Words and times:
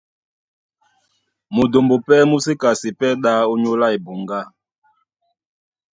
Mudumbu 1.53 1.95
pɛ́ 2.05 2.27
mú 2.29 2.37
sí 2.45 2.53
kasi 2.61 2.89
pɛ́ 2.99 3.09
ɗá 3.23 3.33
ónyólá 3.51 3.87
ebuŋgá. 3.97 4.41